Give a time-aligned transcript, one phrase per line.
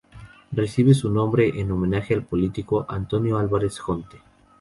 [0.51, 4.17] Recibe su nombre en homenaje al político Antonio Álvarez Jonte.